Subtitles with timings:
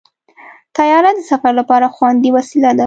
[0.75, 2.79] طیاره د سفر لپاره خوندي وسیله ده.